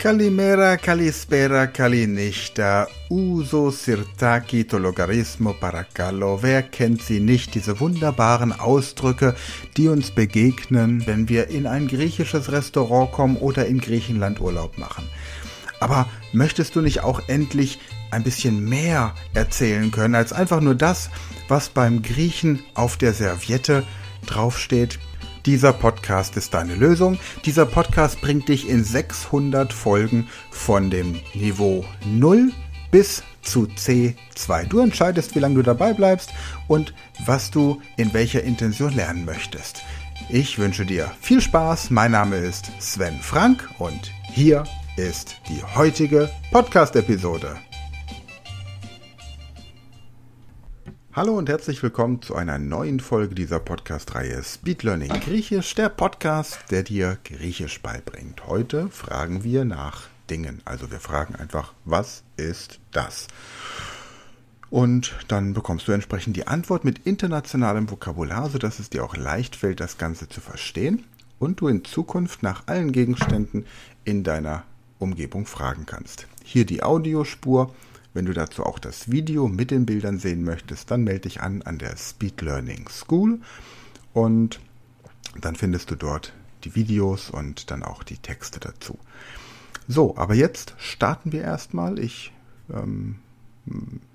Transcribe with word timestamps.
Kalimera, 0.00 0.78
Kalispera, 0.78 1.66
Kalinichta, 1.66 2.88
Uso, 3.10 3.70
Sirtaki, 3.70 4.64
to 4.64 4.78
Logarismo, 4.78 5.52
Paracallo. 5.52 6.42
Wer 6.42 6.62
kennt 6.62 7.02
sie 7.02 7.20
nicht, 7.20 7.54
diese 7.54 7.80
wunderbaren 7.80 8.58
Ausdrücke, 8.58 9.34
die 9.76 9.88
uns 9.88 10.10
begegnen, 10.10 11.06
wenn 11.06 11.28
wir 11.28 11.48
in 11.48 11.66
ein 11.66 11.86
griechisches 11.86 12.50
Restaurant 12.50 13.12
kommen 13.12 13.36
oder 13.36 13.66
in 13.66 13.78
Griechenland 13.78 14.40
Urlaub 14.40 14.78
machen? 14.78 15.06
Aber 15.80 16.08
möchtest 16.32 16.76
du 16.76 16.80
nicht 16.80 17.02
auch 17.02 17.28
endlich 17.28 17.78
ein 18.10 18.22
bisschen 18.22 18.66
mehr 18.66 19.14
erzählen 19.34 19.90
können 19.90 20.14
als 20.14 20.32
einfach 20.32 20.62
nur 20.62 20.76
das, 20.76 21.10
was 21.46 21.68
beim 21.68 22.00
Griechen 22.00 22.62
auf 22.72 22.96
der 22.96 23.12
Serviette 23.12 23.84
draufsteht? 24.24 24.98
Dieser 25.50 25.72
Podcast 25.72 26.36
ist 26.36 26.54
deine 26.54 26.76
Lösung. 26.76 27.18
Dieser 27.44 27.66
Podcast 27.66 28.20
bringt 28.20 28.48
dich 28.48 28.68
in 28.68 28.84
600 28.84 29.72
Folgen 29.72 30.28
von 30.52 30.90
dem 30.90 31.18
Niveau 31.34 31.84
0 32.06 32.52
bis 32.92 33.24
zu 33.42 33.64
C2. 33.64 34.68
Du 34.68 34.78
entscheidest, 34.78 35.34
wie 35.34 35.40
lange 35.40 35.56
du 35.56 35.62
dabei 35.62 35.92
bleibst 35.92 36.30
und 36.68 36.94
was 37.26 37.50
du 37.50 37.82
in 37.96 38.14
welcher 38.14 38.44
Intention 38.44 38.92
lernen 38.94 39.24
möchtest. 39.24 39.82
Ich 40.28 40.56
wünsche 40.56 40.86
dir 40.86 41.10
viel 41.20 41.40
Spaß. 41.40 41.90
Mein 41.90 42.12
Name 42.12 42.36
ist 42.36 42.70
Sven 42.78 43.18
Frank 43.20 43.68
und 43.80 44.12
hier 44.32 44.62
ist 44.96 45.40
die 45.48 45.64
heutige 45.74 46.30
Podcast-Episode. 46.52 47.56
Hallo 51.20 51.36
und 51.36 51.50
herzlich 51.50 51.82
willkommen 51.82 52.22
zu 52.22 52.34
einer 52.34 52.58
neuen 52.58 52.98
Folge 52.98 53.34
dieser 53.34 53.60
Podcast-Reihe 53.60 54.42
Speed 54.42 54.84
Learning 54.84 55.10
Griechisch, 55.20 55.74
der 55.74 55.90
Podcast, 55.90 56.58
der 56.70 56.82
dir 56.82 57.18
Griechisch 57.24 57.82
beibringt. 57.82 58.46
Heute 58.46 58.88
fragen 58.88 59.44
wir 59.44 59.66
nach 59.66 60.08
Dingen. 60.30 60.62
Also 60.64 60.90
wir 60.90 60.98
fragen 60.98 61.34
einfach, 61.34 61.74
was 61.84 62.22
ist 62.38 62.80
das? 62.90 63.28
Und 64.70 65.14
dann 65.28 65.52
bekommst 65.52 65.86
du 65.88 65.92
entsprechend 65.92 66.36
die 66.36 66.46
Antwort 66.46 66.86
mit 66.86 67.00
internationalem 67.00 67.90
Vokabular, 67.90 68.48
sodass 68.48 68.78
es 68.78 68.88
dir 68.88 69.04
auch 69.04 69.14
leicht 69.14 69.56
fällt, 69.56 69.80
das 69.80 69.98
Ganze 69.98 70.26
zu 70.26 70.40
verstehen 70.40 71.04
und 71.38 71.60
du 71.60 71.68
in 71.68 71.84
Zukunft 71.84 72.42
nach 72.42 72.62
allen 72.64 72.92
Gegenständen 72.92 73.66
in 74.04 74.24
deiner 74.24 74.62
Umgebung 74.98 75.44
fragen 75.44 75.84
kannst. 75.84 76.26
Hier 76.42 76.64
die 76.64 76.82
Audiospur 76.82 77.74
wenn 78.13 78.25
du 78.25 78.33
dazu 78.33 78.63
auch 78.63 78.79
das 78.79 79.11
Video 79.11 79.47
mit 79.47 79.71
den 79.71 79.85
Bildern 79.85 80.19
sehen 80.19 80.43
möchtest, 80.43 80.89
dann 80.91 81.03
melde 81.03 81.21
dich 81.21 81.41
an 81.41 81.61
an 81.63 81.77
der 81.77 81.97
Speed 81.97 82.41
Learning 82.41 82.87
School 82.89 83.39
und 84.13 84.59
dann 85.39 85.55
findest 85.55 85.91
du 85.91 85.95
dort 85.95 86.33
die 86.63 86.75
Videos 86.75 87.29
und 87.29 87.69
dann 87.71 87.83
auch 87.83 88.03
die 88.03 88.17
Texte 88.17 88.59
dazu. 88.59 88.97
So, 89.87 90.17
aber 90.17 90.33
jetzt 90.33 90.73
starten 90.77 91.31
wir 91.31 91.41
erstmal. 91.41 91.99
Ich 91.99 92.31
ähm, 92.73 93.17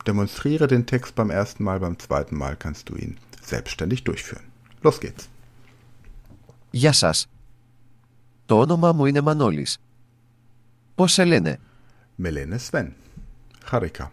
demonstriere 0.06 0.66
den 0.66 0.86
Text 0.86 1.14
beim 1.14 1.30
ersten 1.30 1.62
Mal, 1.64 1.80
beim 1.80 1.98
zweiten 1.98 2.36
Mal 2.36 2.56
kannst 2.56 2.88
du 2.88 2.96
ihn 2.96 3.18
selbstständig 3.42 4.04
durchführen. 4.04 4.44
Los 4.82 5.00
geht's. 5.00 5.28
Γεια 6.70 6.92
σας. 6.92 7.26
Το 8.46 8.60
όνομά 8.60 8.92
μου 8.92 9.06
είναι 9.06 9.20
Μανώλης. 9.20 9.78
Πώς 10.94 11.12
σε 11.12 11.24
λένε? 11.24 11.58
Με 12.14 12.30
λένε 12.30 12.58
Sven. 12.70 12.88
Χάρηκα. 13.65 14.11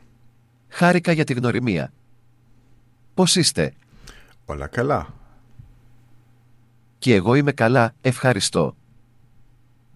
Χάρηκα 0.69 1.13
για 1.13 1.25
τη 1.25 1.33
γνωριμία. 1.33 1.93
Πώς 3.15 3.37
είστε; 3.37 3.73
Όλα 4.45 4.67
καλά. 4.67 5.15
Και 6.99 7.15
εγώ 7.15 7.35
είμαι 7.35 7.53
καλά, 7.53 7.95
ευχαριστώ. 8.01 8.77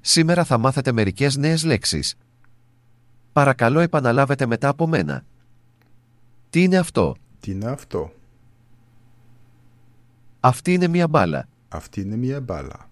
Σήμερα 0.00 0.44
θα 0.44 0.58
μάθετε 0.58 0.92
μερικές 0.92 1.36
νέες 1.36 1.64
λέξεις. 1.64 2.14
Παρακαλώ 3.32 3.80
επαναλάβετε 3.80 4.46
μετά 4.46 4.68
από 4.68 4.86
μένα. 4.86 5.24
Τι 6.50 6.62
είναι 6.62 6.76
αυτό; 6.76 7.16
Τι 7.40 7.50
είναι 7.50 7.66
αυτό; 7.66 8.12
Αυτή 10.40 10.72
είναι 10.72 10.88
μια 10.88 11.08
μπάλα. 11.08 11.48
Αυτή 11.68 12.00
είναι 12.00 12.16
μια 12.16 12.40
μπάλα. 12.40 12.90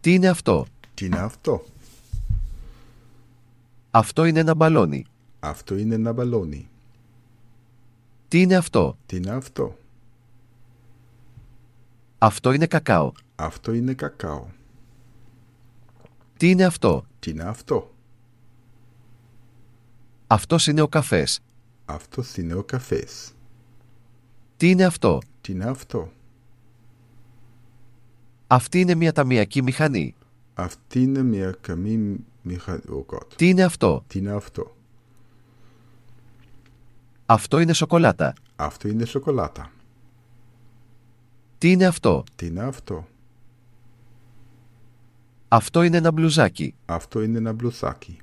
Τι 0.00 0.14
είναι 0.14 0.28
αυτό; 0.28 0.66
Τι 0.94 1.06
είναι 1.06 1.18
αυτό; 1.18 1.64
Αυτό 3.90 4.24
είναι 4.24 4.40
ένα 4.40 4.54
μπαλόνι. 4.54 5.04
Αυτό 5.40 5.76
είναι 5.76 5.94
ένα 5.94 6.12
μπαλόνι. 6.12 6.68
Τι 8.28 8.40
είναι 8.40 8.56
αυτό; 8.56 8.96
Τι 9.06 9.16
είναι 9.16 9.30
αυτό; 9.30 9.76
Αυτό 12.18 12.52
είναι 12.52 12.66
κακάο. 12.66 13.12
Αυτό 13.36 13.72
είναι 13.72 13.94
κακάο. 13.94 14.46
Τι 16.36 16.50
είναι 16.50 16.64
αυτό; 16.64 17.04
Τι 17.18 17.30
είναι 17.30 17.42
αυτό; 17.42 17.92
Αυτός 20.26 20.66
είναι 20.66 20.80
ο 20.80 20.88
καφές. 20.88 21.40
Αυτός 21.84 22.36
είναι 22.36 22.54
ο 22.54 22.62
καφές. 22.64 23.32
Τι 24.56 24.70
είναι 24.70 24.84
αυτό; 24.84 25.18
Τι 25.40 25.52
είναι 25.52 25.64
αυτό; 25.64 26.12
Αυτή 28.46 28.80
είναι 28.80 28.94
μια 28.94 29.12
ταμιακή 29.12 29.62
μηχανή. 29.62 30.14
Αυτή 30.54 31.02
είναι 31.02 31.22
μια 31.22 31.56
καμή 31.60 32.24
μηχανή. 32.48 32.80
Oh 32.88 33.14
God. 33.14 33.28
Τι 33.36 33.48
είναι 33.48 33.62
αυτό; 33.62 34.04
Τι 34.06 34.18
είναι 34.18 34.32
αυτό; 34.32 34.76
Αυτό 37.26 37.60
είναι 37.60 37.72
σοκολάτα. 37.72 38.34
Αυτό 38.56 38.88
είναι 38.88 39.04
σοκολάτα. 39.04 39.70
Τι 41.58 41.70
είναι 41.70 41.86
αυτό; 41.86 42.24
Τι 42.36 42.46
είναι 42.46 42.62
αυτό; 42.62 43.06
Αυτό 45.48 45.82
είναι 45.82 45.96
ένα 45.96 46.10
μπλουζάκι. 46.10 46.74
Αυτό 46.86 47.22
είναι 47.22 47.38
ένα 47.38 47.52
μπλουσάκι. 47.52 48.20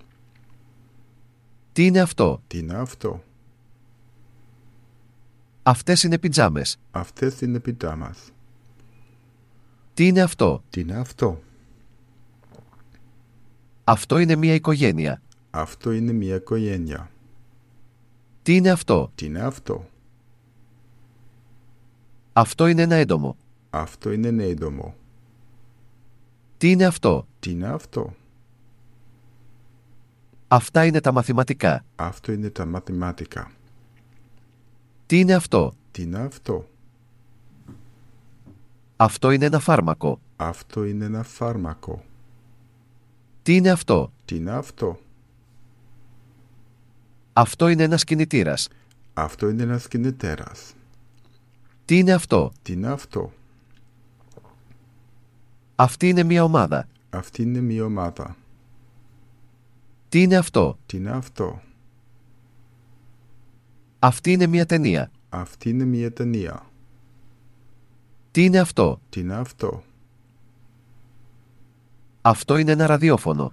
Τι 1.72 1.86
είναι 1.86 2.00
αυτό; 2.00 2.42
Τι 2.48 2.58
είναι 2.58 2.74
αυτό; 2.76 3.24
Αυτές 5.68 6.04
είναι 6.04 6.18
πιτζάμες. 6.18 6.80
Αυτές 6.92 7.42
είναι 7.42 7.60
πιτζάμας. 7.60 8.32
Τι 9.94 10.08
είναι 10.08 10.22
αυτό; 10.22 10.64
Τι 10.70 10.80
είναι 10.82 10.96
αυτό; 10.98 11.42
Αυτό 13.88 14.18
είναι 14.18 14.36
μια 14.36 14.54
οικογένεια. 14.54 15.22
Αυτό 15.52 15.92
είναι 15.92 16.12
μια 16.12 16.36
οικογένεια. 16.36 17.12
Τι 18.42 18.56
είναι 18.56 18.70
αυτό; 18.70 19.12
Τι 19.16 19.26
είναι 19.26 19.40
αυτό; 19.40 19.86
Αυτό 22.34 22.68
είναι 22.68 22.82
ένα 22.82 22.96
έντομο. 22.96 23.38
Αυτό 23.70 24.12
είναι 24.12 24.28
ένα 24.28 24.44
έντομο. 24.44 24.96
Τι 26.58 26.72
είναι 26.72 26.86
αυτό; 26.86 27.28
Τι 27.40 27.52
είναι 27.52 27.68
αυτό; 27.68 28.14
Αυτά 30.48 30.86
είναι 30.86 31.02
τα 31.02 31.12
μαθηματικά. 31.12 31.86
Αυτό 31.96 32.32
είναι 32.32 32.50
τα 32.50 32.66
μαθηματικά. 32.66 33.52
Τι 35.06 35.20
είναι 35.20 35.34
αυτό; 35.34 35.74
Τι 35.92 36.02
είναι 36.02 36.18
αυτό; 36.18 36.68
Αυτό 38.96 39.32
είναι 39.32 39.46
ένα 39.46 39.60
φάρμακο. 39.60 40.20
Αυτό 40.36 40.86
είναι 40.86 41.06
ένα 41.06 41.24
φάρμακο. 41.24 42.04
Τι 43.46 43.56
είναι 43.56 43.70
αυτό; 43.70 44.12
Τι 44.26 44.36
είναι 44.36 44.52
αυτό; 44.52 45.00
Αυτό 47.34 47.68
είναι 47.68 47.84
ένας 47.84 48.04
κινητήρας. 48.04 48.70
Αυτό 49.14 49.50
είναι 49.50 49.64
ένας 49.64 49.88
κινητέρας. 49.88 50.74
Τι 51.86 51.98
είναι 51.98 52.14
αυτό; 52.14 52.52
Τι 52.62 52.74
είναι 52.74 52.88
αυτό; 52.88 53.32
Αυτή 55.76 56.10
είναι 56.10 56.24
μια 56.24 56.44
ομάδα. 56.44 56.88
Αυτή 57.10 57.42
είναι 57.42 57.62
μια 57.62 57.86
ομάδα. 57.86 58.36
Τι 60.10 60.22
είναι 60.22 60.38
αυτό; 60.38 60.78
Τι 60.86 60.98
είναι 60.98 61.12
αυτό; 61.12 61.62
Αυτή 64.00 64.32
είναι 64.32 64.48
μια 64.48 64.66
ταινία. 64.66 65.12
Αυτή 65.30 65.70
είναι 65.70 65.86
μια 65.86 66.14
ταινία. 66.14 66.66
Τι 68.32 68.44
είναι 68.44 68.60
αυτό; 68.60 69.00
Τι 69.10 69.20
είναι 69.20 69.36
αυτό; 69.36 69.84
Αυτό 72.28 72.58
είναι 72.58 72.72
ένα 72.72 72.86
ραδιόφωνο. 72.88 73.52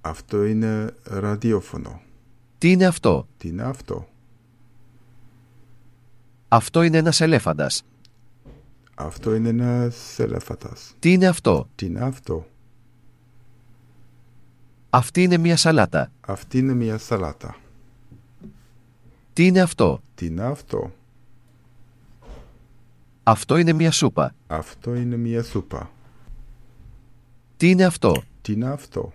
Αυτό 0.00 0.44
είναι 0.44 0.94
ραδιόφωνο. 1.04 2.00
Τι 2.58 2.70
είναι 2.70 2.86
αυτό; 2.86 3.26
Τι 3.36 3.48
είναι 3.48 3.62
αυτό; 3.62 4.08
Αυτό 6.48 6.82
είναι 6.82 6.96
ένας 6.98 7.20
ελέφαντας. 7.20 7.84
Αυτό 8.94 9.34
είναι 9.34 9.48
ένας 9.48 10.18
ελέφαντας. 10.18 10.94
Τι 10.98 11.12
είναι 11.12 11.26
αυτό; 11.26 11.68
Τι 11.74 11.86
είναι 11.86 12.00
αυτό; 12.00 12.46
Αυτή 14.90 15.22
είναι 15.22 15.36
μια 15.36 15.56
σαλάτα. 15.56 16.10
Αυτή 16.20 16.58
είναι 16.58 16.74
μια 16.74 16.98
σαλάτα. 16.98 17.56
Τι 19.32 19.46
είναι 19.46 19.60
αυτό; 19.60 20.00
Τι 20.14 20.26
είναι 20.26 20.42
αυτό; 20.42 20.92
Αυτό 23.22 23.56
είναι 23.56 23.72
μια 23.72 23.90
σούπα. 23.90 24.34
Αυτό 24.46 24.94
είναι 24.94 25.16
μια 25.16 25.42
σούπα. 25.42 25.90
Τι 27.58 27.70
είναι 27.70 27.84
αυτό; 27.84 28.22
Τι 28.42 28.52
είναι 28.52 28.68
αυτό; 28.68 29.12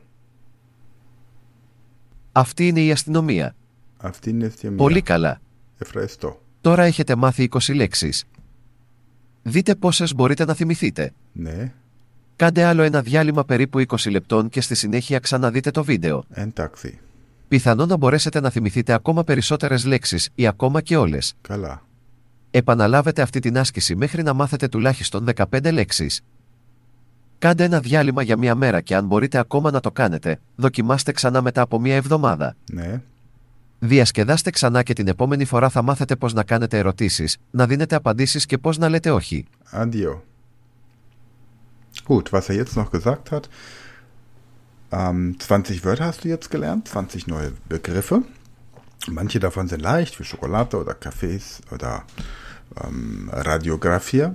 Αυτή 2.31 2.68
είναι 2.68 2.81
η 2.81 2.92
αστυνομία. 2.92 3.56
Αυτή 3.98 4.30
είναι 4.30 4.44
η 4.44 4.48
αστυνομία. 4.48 4.80
Πολύ 4.84 5.01
καλά. 5.01 5.42
Ευχαριστώ. 5.78 6.42
Τώρα 6.62 6.84
έχετε 6.84 7.16
μάθει 7.16 7.50
20 7.51 7.75
λέξεις. 7.75 8.25
Δείτε 9.44 9.75
πόσες 9.75 10.16
μπορείτε 10.16 10.45
να 10.45 10.54
θυμηθείτε. 10.54 11.13
Ναι. 11.34 11.74
Κάντε 12.36 12.63
άλλο 12.63 12.81
ένα 12.81 13.01
διάλειμμα 13.01 13.45
περίπου 13.45 13.80
20 13.88 14.12
λεπτών 14.12 14.50
και 14.50 14.62
στη 14.62 14.75
συνέχεια 14.75 15.19
ξαναδείτε 15.19 15.72
το 15.72 15.84
βίντεο. 15.84 16.24
Εντάξει. 16.30 17.00
Πιθανόν 17.48 17.88
να 17.88 17.98
μπορέσετε 17.98 18.39
να 18.39 18.50
θυμηθείτε 18.50 18.94
ακόμα 18.94 19.24
περισσότερες 19.24 19.86
λέξεις 19.86 20.30
ή 20.36 20.48
ακόμα 20.48 20.81
και 20.81 20.98
όλες. 20.98 21.34
Καλά. 21.42 21.81
Επαναλάβετε 22.51 23.22
αυτή 23.22 23.39
την 23.39 23.57
άσκηση 23.57 23.96
μέχρι 23.96 24.24
να 24.24 24.34
μάθετε 24.34 24.68
τουλάχιστον 24.68 25.28
15 25.36 25.72
λέξεις. 25.72 26.22
Κάντε 27.44 27.63
ένα 27.63 27.80
διάλειμμα 27.80 28.22
για 28.22 28.38
μία 28.38 28.56
μέρα 28.56 28.81
και 28.81 28.95
αν 28.95 29.06
μπορείτε 29.06 29.38
ακόμα 29.38 29.72
να 29.72 29.80
το 29.80 29.92
κάνετε, 29.92 30.40
δοκιμάστε 30.56 31.12
ξανά 31.12 31.42
μετά 31.42 31.62
από 31.62 31.80
μία 31.80 31.95
εβδομάδα. 31.95 32.56
Ναι. 32.72 33.01
Διασκεδάστε 33.80 34.50
ξανά 34.50 34.84
και 34.84 34.94
την 34.94 35.07
επόμενη 35.07 35.45
φορά 35.45 35.69
θα 35.69 35.81
μάθετε 35.81 36.16
πώς 36.16 36.34
να 36.34 36.44
κάνετε 36.44 36.78
ερωτήσεις, 36.78 37.38
να 37.51 37.68
δίνετε 37.68 37.95
απαντήσεις 37.95 38.45
και 38.45 38.57
πώς 38.57 38.78
να 38.78 38.90
λέτε 38.90 39.12
όχι. 39.12 39.45
Adio. 39.72 40.22
Gut, 42.07 42.31
was 42.31 42.50
er 42.50 42.56
jetzt 42.56 42.75
noch 42.75 42.92
gesagt 42.92 43.31
hat, 43.31 43.50
ähm, 44.89 45.36
20 45.39 45.84
Wörter 45.84 46.06
hast 46.06 46.24
du 46.24 46.28
jetzt 46.28 46.50
gelernt, 46.50 46.88
20 46.88 47.28
neue 47.28 47.51
Begriffe. 47.68 48.22
Manche 49.19 49.39
davon 49.39 49.68
sind 49.68 49.81
leicht, 49.81 50.18
wie 50.19 50.24
Schokolade 50.24 50.78
oder 50.78 50.94
Cafés 50.94 51.44
oder 51.74 51.94
ähm, 52.81 53.30
Radiographia. 53.50 54.28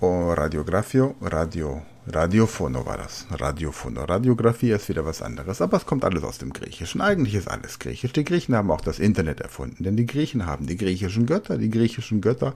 Oh, 0.00 0.32
Radiographio, 0.42 1.14
Radio, 1.20 1.82
Radiophono 2.06 2.86
war 2.86 2.96
das. 2.96 3.26
Radiophono. 3.30 4.04
Radiographie 4.04 4.70
ist 4.70 4.88
wieder 4.88 5.04
was 5.04 5.22
anderes, 5.22 5.60
aber 5.60 5.76
es 5.76 5.86
kommt 5.86 6.04
alles 6.04 6.24
aus 6.24 6.38
dem 6.38 6.52
Griechischen. 6.52 7.00
Eigentlich 7.00 7.34
ist 7.34 7.48
alles 7.48 7.78
griechisch. 7.78 8.12
Die 8.12 8.24
Griechen 8.24 8.54
haben 8.54 8.70
auch 8.70 8.80
das 8.80 8.98
Internet 8.98 9.40
erfunden, 9.40 9.84
denn 9.84 9.96
die 9.96 10.06
Griechen 10.06 10.46
haben 10.46 10.66
die 10.66 10.76
griechischen 10.76 11.26
Götter. 11.26 11.58
Die 11.58 11.70
griechischen 11.70 12.20
Götter 12.20 12.54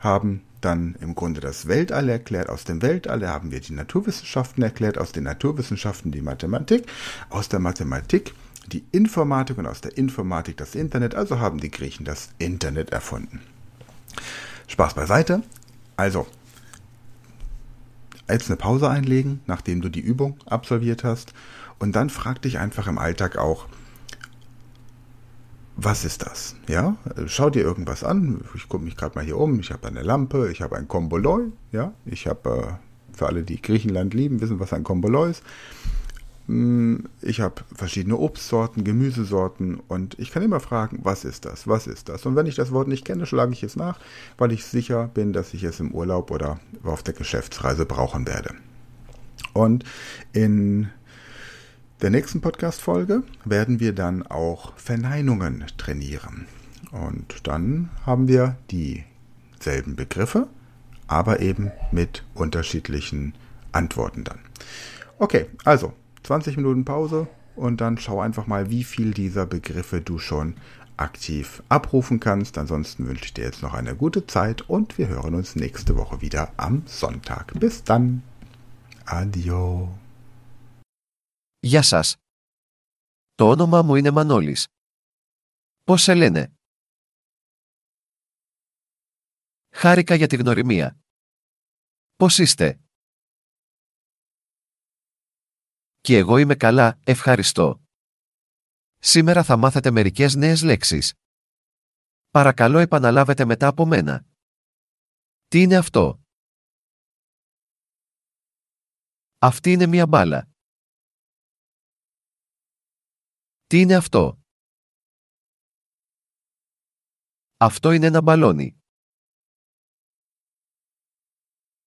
haben 0.00 0.42
dann 0.60 0.96
im 1.00 1.14
Grunde 1.14 1.40
das 1.40 1.68
Weltall 1.68 2.08
erklärt. 2.08 2.48
Aus 2.48 2.64
dem 2.64 2.82
Weltall 2.82 3.26
haben 3.26 3.50
wir 3.50 3.60
die 3.60 3.72
Naturwissenschaften 3.72 4.62
erklärt, 4.62 4.98
aus 4.98 5.12
den 5.12 5.24
Naturwissenschaften 5.24 6.10
die 6.10 6.22
Mathematik, 6.22 6.86
aus 7.28 7.48
der 7.48 7.60
Mathematik 7.60 8.34
die 8.66 8.84
Informatik 8.92 9.58
und 9.58 9.66
aus 9.66 9.80
der 9.80 9.96
Informatik 9.98 10.56
das 10.56 10.74
Internet. 10.74 11.14
Also 11.14 11.38
haben 11.38 11.60
die 11.60 11.70
Griechen 11.70 12.04
das 12.04 12.30
Internet 12.38 12.90
erfunden. 12.90 13.40
Spaß 14.68 14.94
beiseite. 14.94 15.42
Also, 15.96 16.26
jetzt 18.32 18.48
eine 18.48 18.56
Pause 18.56 18.88
einlegen, 18.88 19.40
nachdem 19.46 19.80
du 19.80 19.88
die 19.88 20.00
Übung 20.00 20.36
absolviert 20.46 21.04
hast. 21.04 21.34
Und 21.78 21.96
dann 21.96 22.10
frag 22.10 22.42
dich 22.42 22.58
einfach 22.58 22.86
im 22.86 22.98
Alltag 22.98 23.36
auch, 23.36 23.66
was 25.76 26.04
ist 26.04 26.22
das? 26.22 26.56
Ja, 26.68 26.96
schau 27.26 27.48
dir 27.48 27.62
irgendwas 27.62 28.04
an. 28.04 28.44
Ich 28.54 28.68
gucke 28.68 28.84
mich 28.84 28.96
gerade 28.96 29.14
mal 29.14 29.24
hier 29.24 29.38
um. 29.38 29.58
Ich 29.60 29.72
habe 29.72 29.88
eine 29.88 30.02
Lampe, 30.02 30.50
ich 30.50 30.60
habe 30.60 30.76
ein 30.76 30.88
Komboloi. 30.88 31.52
Ja, 31.72 31.94
ich 32.04 32.26
habe 32.26 32.50
äh, 32.50 33.16
für 33.16 33.26
alle, 33.26 33.42
die 33.42 33.62
Griechenland 33.62 34.12
lieben, 34.12 34.40
wissen, 34.40 34.60
was 34.60 34.74
ein 34.74 34.84
Komboloi 34.84 35.30
ist. 35.30 35.42
Hm, 36.50 37.08
Ich 37.22 37.40
habe 37.40 37.62
verschiedene 37.72 38.16
Obstsorten, 38.16 38.82
Gemüsesorten 38.82 39.78
und 39.86 40.18
ich 40.18 40.32
kann 40.32 40.42
immer 40.42 40.58
fragen, 40.58 40.98
was 41.04 41.24
ist 41.24 41.44
das? 41.44 41.68
Was 41.68 41.86
ist 41.86 42.08
das? 42.08 42.26
Und 42.26 42.34
wenn 42.34 42.46
ich 42.46 42.56
das 42.56 42.72
Wort 42.72 42.88
nicht 42.88 43.04
kenne, 43.04 43.24
schlage 43.24 43.52
ich 43.52 43.62
es 43.62 43.76
nach, 43.76 44.00
weil 44.36 44.50
ich 44.50 44.64
sicher 44.64 45.06
bin, 45.14 45.32
dass 45.32 45.54
ich 45.54 45.62
es 45.62 45.78
im 45.78 45.92
Urlaub 45.92 46.32
oder 46.32 46.58
auf 46.82 47.04
der 47.04 47.14
Geschäftsreise 47.14 47.86
brauchen 47.86 48.26
werde. 48.26 48.54
Und 49.52 49.84
in 50.32 50.88
der 52.02 52.10
nächsten 52.10 52.40
Podcast-Folge 52.40 53.22
werden 53.44 53.78
wir 53.78 53.92
dann 53.92 54.26
auch 54.26 54.76
Verneinungen 54.76 55.64
trainieren. 55.76 56.46
Und 56.90 57.46
dann 57.46 57.90
haben 58.04 58.26
wir 58.26 58.56
dieselben 58.72 59.94
Begriffe, 59.94 60.48
aber 61.06 61.38
eben 61.38 61.70
mit 61.92 62.24
unterschiedlichen 62.34 63.34
Antworten 63.70 64.24
dann. 64.24 64.40
Okay, 65.18 65.46
also 65.64 65.92
20 66.23 66.57
Minuten 66.57 66.85
Pause 66.85 67.27
und 67.55 67.81
dann 67.81 67.97
schau 67.97 68.19
einfach 68.19 68.47
mal, 68.47 68.69
wie 68.69 68.83
viel 68.83 69.11
dieser 69.11 69.45
Begriffe 69.45 70.01
du 70.01 70.17
schon 70.19 70.55
aktiv 70.97 71.61
abrufen 71.69 72.19
kannst. 72.19 72.57
Ansonsten 72.57 73.07
wünsche 73.07 73.25
ich 73.25 73.33
dir 73.33 73.43
jetzt 73.43 73.61
noch 73.61 73.73
eine 73.73 73.95
gute 73.95 74.25
Zeit 74.27 74.61
und 74.69 74.97
wir 74.97 75.07
hören 75.07 75.35
uns 75.35 75.55
nächste 75.55 75.95
Woche 75.97 76.21
wieder 76.21 76.51
am 76.57 76.83
Sonntag. 76.87 77.53
Bis 77.59 77.83
dann. 77.83 78.23
Adio. 79.05 79.87
Γεια 81.59 81.81
σας. 81.81 82.15
Το 83.35 83.49
όνομά 83.49 83.81
μου 83.81 83.95
είναι 83.95 84.11
Μανώλης. 84.11 84.67
Πώς 85.83 86.01
σε 86.01 86.13
λένε? 86.15 86.53
Χάρηκα 89.73 90.15
για 90.15 90.27
τη 90.27 90.35
γνωριμία. 90.35 90.99
Πώς 92.15 92.37
είστε? 92.39 92.79
Και 96.00 96.16
εγώ 96.16 96.36
είμαι 96.36 96.54
καλά, 96.54 97.00
ευχαριστώ. 97.04 97.82
Σήμερα 98.98 99.44
θα 99.44 99.56
μάθετε 99.56 99.90
μερικές 99.90 100.34
νέες 100.34 100.62
λέξεις. 100.62 101.14
Παρακαλώ 102.30 102.78
επαναλάβετε 102.78 103.44
μετά 103.44 103.66
από 103.66 103.86
μένα. 103.86 104.26
Τι 105.48 105.62
είναι 105.62 105.76
αυτό; 105.76 106.20
Αυτή 109.38 109.72
είναι 109.72 109.86
μία 109.86 110.06
μπάλα. 110.06 110.48
Τι 113.66 113.80
είναι 113.80 113.94
αυτό; 113.94 114.40
Αυτό 117.56 117.92
είναι 117.92 118.06
ένα 118.06 118.22
μπαλόνι. 118.22 118.80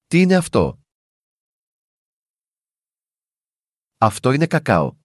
Τι 0.08 0.22
είναι 0.22 0.36
αυτό; 0.36 0.83
Αυτό 4.06 4.32
είναι 4.32 4.48
κακάο. 4.48 4.98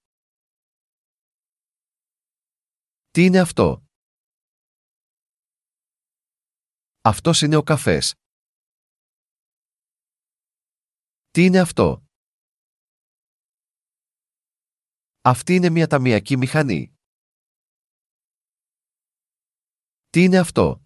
Τι 3.11 3.25
είναι 3.25 3.41
αυτό; 3.41 3.87
Αυτός 7.01 7.41
είναι 7.43 7.57
ο 7.57 7.63
καφές. 7.63 8.15
Τι 11.31 11.45
είναι 11.45 11.61
αυτό; 11.61 12.07
Αυτή 15.21 15.55
είναι 15.55 15.71
μια 15.71 15.87
ταμιακή 15.87 16.37
μηχανή. 16.37 16.97
Τι 20.09 20.25
είναι 20.25 20.39
αυτό; 20.39 20.85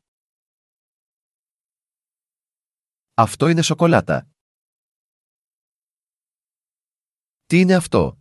Αυτό 3.15 3.49
είναι 3.49 3.63
σοκολάτα. 3.63 4.32
Τι 7.53 7.61
είναι 7.61 7.75
αυτό; 7.75 8.21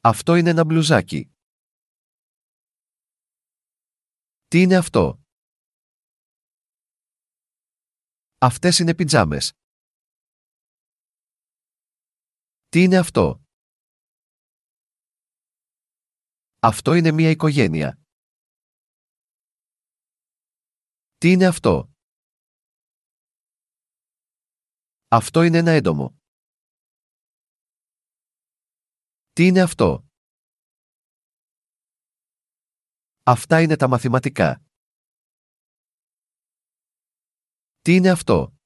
Αυτό 0.00 0.34
είναι 0.34 0.50
ένα 0.50 0.64
μπλουζάκι. 0.64 1.34
Τι 4.46 4.62
είναι 4.62 4.76
αυτό; 4.76 5.22
Αυτές 8.38 8.78
είναι 8.78 8.94
πιτζάμες. 8.94 9.52
Τι 12.68 12.82
είναι 12.82 12.98
αυτό; 12.98 13.44
Αυτό 16.58 16.94
είναι 16.94 17.12
μια 17.12 17.30
οικογένεια. 17.30 18.02
Τι 21.16 21.32
είναι 21.32 21.46
αυτό; 21.46 21.95
Αυτό 25.08 25.42
είναι 25.42 25.58
ένα 25.58 25.70
έντομο. 25.70 26.18
Τι 29.32 29.46
είναι 29.46 29.60
αυτό; 29.60 30.06
Αυτά 33.22 33.62
είναι 33.62 33.76
τα 33.76 33.88
μαθηματικά. 33.88 34.64
Τι 37.80 37.94
είναι 37.94 38.10
αυτό; 38.10 38.56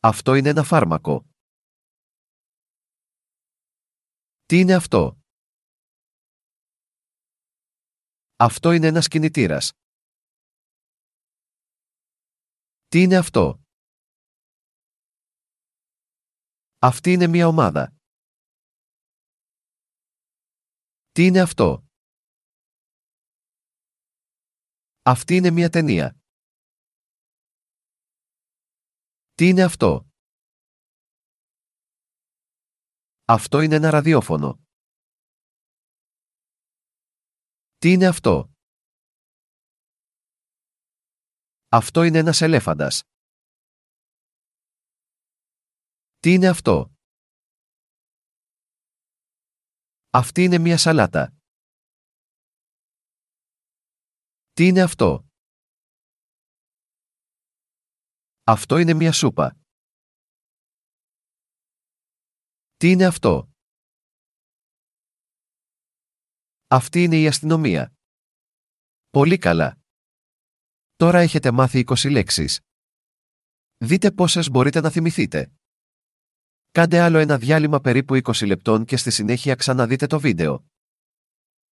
Αυτό 0.00 0.34
είναι 0.34 0.48
ένα 0.48 0.62
φάρμακο. 0.62 1.26
Τι 4.46 4.60
είναι 4.60 4.74
αυτό; 4.74 5.20
Αυτό 8.36 8.72
είναι 8.72 8.86
ένας 8.86 9.08
κινητήρας. 9.08 9.72
Τι 12.94 13.02
είναι 13.02 13.16
αυτό; 13.16 13.62
Αυτή 16.78 17.12
είναι 17.12 17.26
μια 17.26 17.46
ομάδα. 17.46 17.96
Τι 21.10 21.26
είναι 21.26 21.40
αυτό; 21.40 21.86
Αυτή 25.02 25.36
είναι 25.36 25.50
μια 25.50 25.68
ταινία. 25.68 26.18
Τι 29.34 29.48
είναι 29.48 29.62
αυτό; 29.62 30.08
Αυτό 33.24 33.60
είναι 33.60 33.74
ένα 33.74 33.90
ραδιόφωνο. 33.90 34.64
Τι 37.76 37.92
είναι 37.92 38.06
αυτό; 38.06 38.53
Αυτό 41.76 42.02
είναι 42.02 42.18
ένας 42.18 42.40
ελέφαντας. 42.40 43.02
Τι 46.18 46.32
είναι 46.32 46.48
αυτό; 46.48 46.94
Αυτή 50.10 50.42
είναι 50.44 50.58
μια 50.58 50.78
σαλάτα. 50.78 51.36
Τι 54.52 54.66
είναι 54.68 54.82
αυτό; 54.82 55.26
Αυτό 58.42 58.78
είναι 58.78 58.94
μια 58.94 59.12
σούπα. 59.12 59.60
Τι 62.76 62.90
είναι 62.90 63.06
αυτό; 63.06 63.52
Αυτή 66.66 67.02
είναι 67.02 67.16
η 67.16 67.26
αστυνομία. 67.26 67.92
Πολύ 69.08 69.38
καλά. 69.38 69.83
Τώρα 70.96 71.18
έχετε 71.18 71.50
μάθει 71.50 71.84
20 71.86 72.10
λέξεις. 72.10 72.60
Δείτε 73.78 74.10
πόσες 74.10 74.50
μπορείτε 74.50 74.80
να 74.80 74.90
θυμηθείτε. 74.90 75.52
Κάντε 76.70 77.00
άλλο 77.00 77.18
ένα 77.18 77.38
διάλειμμα 77.38 77.80
περίπου 77.80 78.14
20 78.14 78.46
λεπτών 78.46 78.84
και 78.84 78.96
στη 78.96 79.10
συνέχεια 79.10 79.54
ξαναδείτε 79.54 80.06
το 80.06 80.20
βίντεο. 80.20 80.64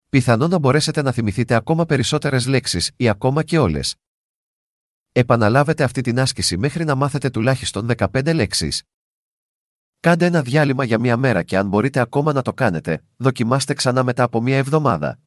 Πιθανόν 0.08 0.50
να 0.50 0.58
μπορέσετε 0.58 1.02
να 1.02 1.12
θυμηθείτε 1.12 1.54
ακόμα 1.54 1.86
περισσότερες 1.86 2.46
λέξεις 2.46 2.90
ή 2.96 3.08
ακόμα 3.08 3.42
και 3.42 3.58
όλες. 3.58 3.96
Επαναλάβετε 5.12 5.84
αυτή 5.84 6.00
την 6.00 6.20
άσκηση 6.20 6.56
μέχρι 6.56 6.84
να 6.84 6.94
μάθετε 6.94 7.30
τουλάχιστον 7.30 7.90
15 7.96 8.34
λέξεις. 8.34 8.82
Κάντε 10.00 10.26
ένα 10.26 10.42
διάλειμμα 10.42 10.84
για 10.84 10.98
μία 10.98 11.16
μέρα 11.16 11.42
και 11.42 11.56
αν 11.56 11.68
μπορείτε 11.68 12.00
ακόμα 12.00 12.32
να 12.32 12.42
το 12.42 12.54
κάνετε, 12.54 13.04
δοκιμάστε 13.16 13.74
ξανά 13.74 14.02
μετά 14.02 14.22
από 14.22 14.40
μία 14.40 14.56
εβδομάδα. 14.56 15.20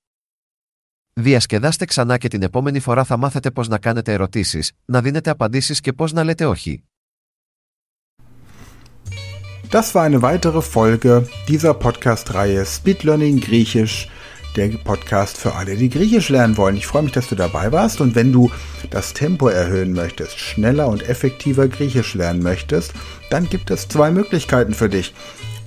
Διασκεδάστε 1.13 1.85
ξανά 1.85 2.19
και 2.19 2.29
την 2.29 2.43
επόμενη 2.43 2.81
φορά 2.81 3.05
θα 3.05 3.17
μάθετε 3.17 3.51
πώς 3.51 3.69
να 3.69 3.79
κάνετε 3.79 4.13
ερωτήσεις, 4.13 4.73
να 4.85 5.01
δίνετε 5.01 5.31
απαντήσεις 5.31 5.81
και 5.81 5.93
πώς 5.93 6.13
να 6.13 6.25
λέτε 6.25 6.47
όχι. 6.47 6.85
Das 9.71 9.95
war 9.95 10.05
eine 10.05 10.23
weitere 10.23 10.63
Folge 10.63 11.27
dieser 11.47 11.75
Podcast-Reihe 11.75 12.65
Speed 12.65 13.03
Learning 13.03 13.39
Griechisch 13.39 14.09
der 14.57 14.69
Podcast 14.79 15.37
für 15.37 15.55
alle, 15.55 15.77
die 15.77 15.91
Griechisch 15.91 16.31
lernen 16.31 16.57
wollen. 16.57 16.77
Ich 16.77 16.87
freue 16.87 17.03
mich, 17.03 17.13
dass 17.13 17.29
du 17.29 17.35
dabei 17.35 17.71
warst 17.71 18.01
und 18.01 18.15
wenn 18.15 18.33
du 18.33 18.51
das 18.91 19.13
Tempo 19.13 19.49
erhöhen 19.49 19.93
möchtest, 19.93 20.39
schneller 20.39 20.89
und 20.89 21.09
effektiver 21.09 21.69
Griechisch 21.69 22.15
lernen 22.15 22.43
möchtest, 22.43 22.93
dann 23.31 23.49
gibt 23.49 23.71
es 23.71 23.89
zwei 23.89 24.11
Möglichkeiten 24.11 24.75
für 24.75 24.89
dich. 24.89 25.15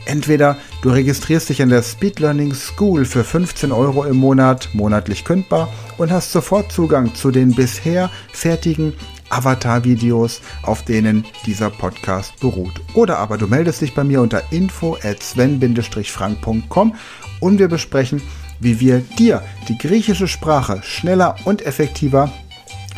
Entweder 0.06 0.56
du 0.82 0.90
registrierst 0.90 1.48
dich 1.48 1.60
in 1.60 1.68
der 1.68 1.82
Speed 1.82 2.20
Learning 2.20 2.54
School 2.54 3.04
für 3.04 3.24
15 3.24 3.72
Euro 3.72 4.04
im 4.04 4.16
Monat, 4.16 4.70
monatlich 4.72 5.24
kündbar 5.24 5.68
und 5.98 6.10
hast 6.10 6.32
sofort 6.32 6.72
Zugang 6.72 7.14
zu 7.14 7.30
den 7.30 7.54
bisher 7.54 8.10
fertigen 8.32 8.94
Avatar-Videos, 9.30 10.40
auf 10.62 10.84
denen 10.84 11.24
dieser 11.44 11.70
Podcast 11.70 12.38
beruht. 12.38 12.80
Oder 12.94 13.18
aber 13.18 13.36
du 13.36 13.48
meldest 13.48 13.80
dich 13.80 13.94
bei 13.94 14.04
mir 14.04 14.22
unter 14.22 14.42
info 14.52 14.96
at 15.02 15.22
sven-frank.com 15.22 16.94
und 17.40 17.58
wir 17.58 17.68
besprechen, 17.68 18.22
wie 18.60 18.78
wir 18.80 19.00
dir 19.18 19.42
die 19.68 19.76
griechische 19.76 20.28
Sprache 20.28 20.80
schneller 20.82 21.34
und 21.44 21.66
effektiver 21.66 22.32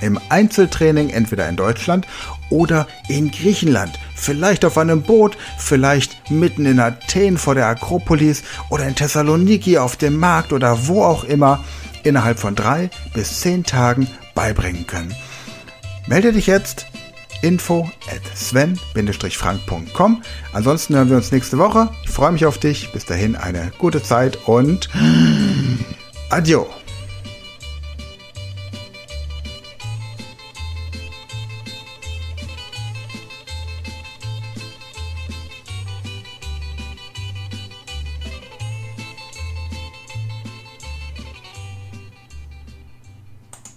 im 0.00 0.18
Einzeltraining 0.28 1.10
entweder 1.10 1.48
in 1.48 1.56
Deutschland 1.56 2.06
oder 2.50 2.86
in 3.08 3.30
Griechenland, 3.30 3.98
vielleicht 4.14 4.64
auf 4.64 4.78
einem 4.78 5.02
Boot, 5.02 5.36
vielleicht 5.58 6.30
mitten 6.30 6.66
in 6.66 6.80
Athen 6.80 7.38
vor 7.38 7.54
der 7.54 7.66
Akropolis 7.66 8.42
oder 8.70 8.86
in 8.86 8.94
Thessaloniki 8.94 9.78
auf 9.78 9.96
dem 9.96 10.16
Markt 10.16 10.52
oder 10.52 10.86
wo 10.86 11.02
auch 11.02 11.24
immer 11.24 11.64
innerhalb 12.02 12.38
von 12.38 12.54
drei 12.54 12.90
bis 13.14 13.40
zehn 13.40 13.64
Tagen 13.64 14.08
beibringen 14.34 14.86
können. 14.86 15.14
Melde 16.06 16.32
dich 16.32 16.46
jetzt 16.46 16.86
info 17.42 17.88
at 18.08 18.36
sven-frank.com. 18.36 20.22
Ansonsten 20.52 20.94
hören 20.94 21.10
wir 21.10 21.16
uns 21.16 21.32
nächste 21.32 21.58
Woche. 21.58 21.90
Ich 22.04 22.10
freue 22.10 22.32
mich 22.32 22.46
auf 22.46 22.58
dich. 22.58 22.92
Bis 22.92 23.04
dahin 23.04 23.36
eine 23.36 23.72
gute 23.78 24.02
Zeit 24.02 24.38
und 24.46 24.88
adieu. 26.30 26.66